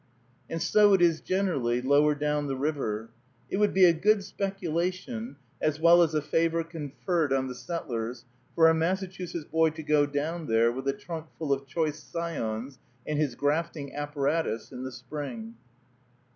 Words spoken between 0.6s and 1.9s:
so it is generally,